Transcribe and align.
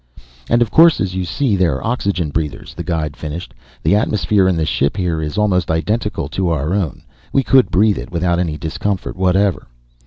"And 0.49 0.63
of 0.63 0.71
course, 0.71 0.99
as 0.99 1.13
you 1.13 1.25
see, 1.25 1.55
they're 1.55 1.85
oxygen 1.85 2.31
breathers," 2.31 2.73
the 2.73 2.83
guide 2.83 3.15
finished. 3.15 3.53
"The 3.83 3.95
atmosphere 3.95 4.47
in 4.47 4.57
the 4.57 4.65
ship 4.65 4.97
here 4.97 5.21
is 5.21 5.37
almost 5.37 5.69
identical 5.69 6.27
to 6.29 6.49
our 6.49 6.73
own 6.73 7.03
we 7.31 7.43
could 7.43 7.69
breathe 7.69 7.99
it 7.99 8.11
without 8.11 8.39
any 8.39 8.57
discomfort 8.57 9.15
whatever." 9.15 9.67